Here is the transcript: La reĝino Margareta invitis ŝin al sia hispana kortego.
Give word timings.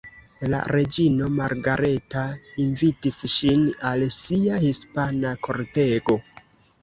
La 0.51 0.59
reĝino 0.75 1.27
Margareta 1.39 2.23
invitis 2.63 3.19
ŝin 3.33 3.67
al 3.89 4.05
sia 4.17 4.57
hispana 4.65 5.35
kortego. 5.49 6.19